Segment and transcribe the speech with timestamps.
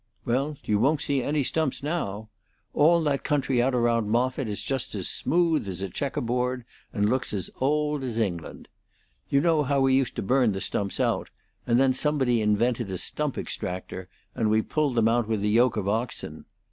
[0.25, 2.29] "Well, you won't see any stumps now.
[2.73, 7.07] All that country out around Moffitt is just as smooth as a checker board, and
[7.07, 8.67] looks as old as England.
[9.29, 11.29] You know how we used to burn the stumps out;
[11.67, 15.77] and then somebody invented a stump extractor, and we pulled them out with a yoke
[15.77, 16.45] of oxen.